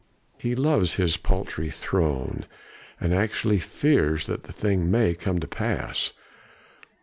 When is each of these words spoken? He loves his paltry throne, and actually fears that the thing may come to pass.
He 0.39 0.55
loves 0.55 0.95
his 0.95 1.15
paltry 1.15 1.69
throne, 1.69 2.47
and 2.99 3.13
actually 3.13 3.59
fears 3.59 4.25
that 4.25 4.45
the 4.45 4.51
thing 4.51 4.89
may 4.89 5.13
come 5.13 5.39
to 5.39 5.47
pass. 5.47 6.13